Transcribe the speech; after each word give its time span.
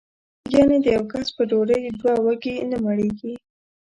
یعنې 0.55 0.77
د 0.81 0.85
یوه 0.95 1.05
کس 1.11 1.27
په 1.35 1.43
ډوډۍ 1.49 1.81
دوه 1.99 2.13
وږي 2.25 2.55
نه 2.71 2.77
مړېږي. 2.85 3.33